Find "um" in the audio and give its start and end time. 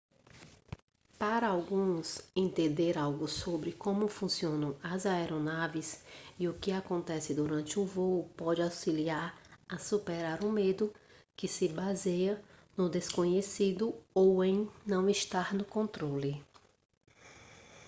7.79-7.85